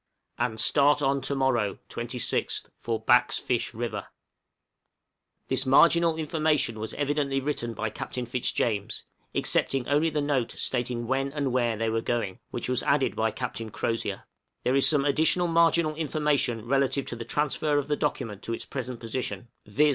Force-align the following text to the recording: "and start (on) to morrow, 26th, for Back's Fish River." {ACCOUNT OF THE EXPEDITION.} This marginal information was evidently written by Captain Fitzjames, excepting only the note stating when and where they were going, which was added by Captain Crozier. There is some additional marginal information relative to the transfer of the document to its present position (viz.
"and 0.39 0.59
start 0.59 1.03
(on) 1.03 1.21
to 1.21 1.35
morrow, 1.35 1.77
26th, 1.89 2.71
for 2.75 2.99
Back's 3.01 3.37
Fish 3.37 3.71
River." 3.71 4.07
{ACCOUNT 4.09 4.09
OF 4.09 4.13
THE 4.17 5.37
EXPEDITION.} 5.37 5.45
This 5.49 5.65
marginal 5.67 6.15
information 6.15 6.79
was 6.79 6.93
evidently 6.95 7.39
written 7.39 7.75
by 7.75 7.91
Captain 7.91 8.25
Fitzjames, 8.25 9.05
excepting 9.35 9.87
only 9.87 10.09
the 10.09 10.19
note 10.19 10.53
stating 10.53 11.05
when 11.05 11.31
and 11.33 11.53
where 11.53 11.77
they 11.77 11.91
were 11.91 12.01
going, 12.01 12.39
which 12.49 12.67
was 12.67 12.81
added 12.81 13.15
by 13.15 13.29
Captain 13.29 13.69
Crozier. 13.69 14.23
There 14.63 14.75
is 14.75 14.89
some 14.89 15.05
additional 15.05 15.45
marginal 15.47 15.93
information 15.93 16.65
relative 16.65 17.05
to 17.05 17.15
the 17.15 17.23
transfer 17.23 17.77
of 17.77 17.87
the 17.87 17.95
document 17.95 18.41
to 18.41 18.55
its 18.55 18.65
present 18.65 18.99
position 18.99 19.49
(viz. 19.67 19.89